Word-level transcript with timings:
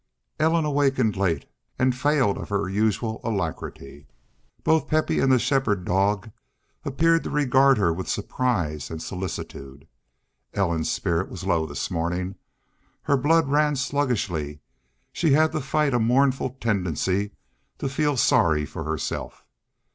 Ellen 0.39 0.65
awakened 0.65 1.15
late 1.15 1.45
and 1.77 1.95
failed 1.95 2.35
of 2.39 2.49
her 2.49 2.67
usual 2.67 3.21
alacrity. 3.23 4.07
Both 4.63 4.87
Pepe 4.87 5.19
and 5.19 5.31
the 5.31 5.37
shepherd 5.37 5.85
dog 5.85 6.31
appeared 6.83 7.23
to 7.23 7.29
regard 7.29 7.77
her 7.77 7.93
with 7.93 8.09
surprise 8.09 8.89
and 8.89 8.99
solicitude. 8.99 9.87
Ellen's 10.55 10.91
spirit 10.91 11.29
was 11.29 11.43
low 11.43 11.67
this 11.67 11.91
morning; 11.91 12.33
her 13.03 13.15
blood 13.15 13.47
ran 13.49 13.75
sluggishly; 13.75 14.61
she 15.13 15.33
had 15.33 15.51
to 15.51 15.61
fight 15.61 15.93
a 15.93 15.99
mournful 15.99 16.57
tendency 16.59 17.33
to 17.77 17.87
feel 17.87 18.17
sorry 18.17 18.65
for 18.65 18.83
herself. 18.85 19.45